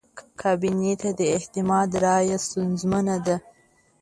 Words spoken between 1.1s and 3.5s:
د اعتماد رایه ستونزه ده.